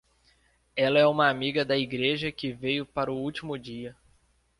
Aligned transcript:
Ela 0.75 0.97
é 0.99 1.05
uma 1.05 1.29
amiga 1.29 1.63
da 1.63 1.77
igreja 1.77 2.31
que 2.31 2.51
veio 2.51 2.87
para 2.87 3.11
o 3.11 3.19
último 3.21 3.55
dia. 3.55 3.95